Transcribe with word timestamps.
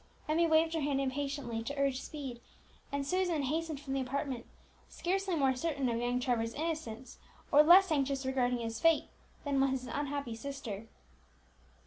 Emmie 0.27 0.47
waved 0.47 0.73
her 0.73 0.81
hand 0.81 0.99
impatiently 0.99 1.61
to 1.61 1.77
urge 1.77 2.01
speed, 2.01 2.41
and 2.91 3.05
Susan 3.05 3.43
hastened 3.43 3.79
from 3.79 3.93
the 3.93 4.01
apartment, 4.01 4.47
scarcely 4.89 5.35
more 5.35 5.55
certain 5.55 5.87
of 5.89 5.99
young 6.01 6.19
Trevor's 6.19 6.55
innocence, 6.55 7.19
or 7.51 7.61
less 7.61 7.91
anxious 7.91 8.25
regarding 8.25 8.57
his 8.61 8.79
fate, 8.79 9.09
than 9.45 9.61
was 9.61 9.81
his 9.81 9.85
unhappy 9.85 10.35
sister. 10.35 10.87